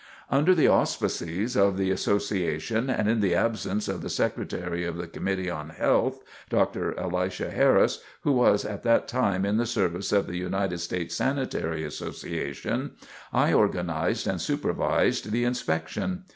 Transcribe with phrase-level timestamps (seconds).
[0.31, 5.05] Under the auspices of the Association, and in the absence of the secretary of the
[5.05, 6.99] Committee on Health, Dr.
[6.99, 11.83] Elisha Harris, who was at that time in the service of the United States Sanitary
[11.83, 12.93] Association,
[13.31, 16.23] I organized and supervised the inspection.